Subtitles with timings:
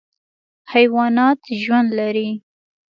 [0.73, 2.29] حیوانات ژوند لري.